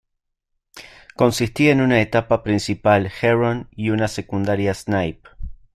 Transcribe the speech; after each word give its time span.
Consistía 1.15 1.71
en 1.71 1.79
una 1.79 2.01
etapa 2.01 2.41
principal 2.41 3.11
Heron 3.21 3.67
y 3.75 3.91
una 3.91 4.07
secundaria 4.07 4.73
Snipe. 4.73 5.29